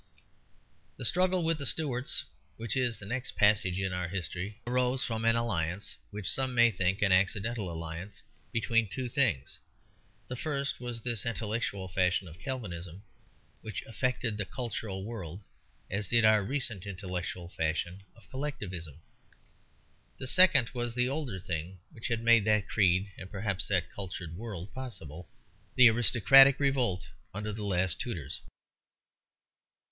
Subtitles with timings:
[0.97, 2.23] The struggle with the Stuarts,
[2.57, 6.71] which is the next passage in our history, arose from an alliance, which some may
[6.71, 9.59] think an accidental alliance, between two things.
[10.27, 13.03] The first was this intellectual fashion of Calvinism
[13.61, 15.43] which affected the cultured world
[15.91, 19.03] as did our recent intellectual fashion of Collectivism.
[20.17, 24.35] The second was the older thing which had made that creed and perhaps that cultured
[24.35, 25.29] world possible
[25.75, 28.41] the aristocratic revolt under the last Tudors.